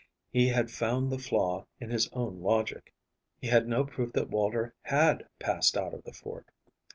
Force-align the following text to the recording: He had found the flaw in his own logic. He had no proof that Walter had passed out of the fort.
He 0.31 0.47
had 0.47 0.71
found 0.71 1.11
the 1.11 1.19
flaw 1.19 1.67
in 1.79 1.91
his 1.91 2.09
own 2.11 2.41
logic. 2.41 2.91
He 3.39 3.45
had 3.45 3.67
no 3.67 3.83
proof 3.85 4.11
that 4.13 4.31
Walter 4.31 4.73
had 4.81 5.27
passed 5.37 5.77
out 5.77 5.93
of 5.93 6.01
the 6.01 6.11
fort. 6.11 6.47